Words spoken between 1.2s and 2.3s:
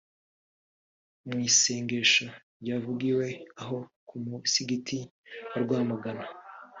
Mu isengesho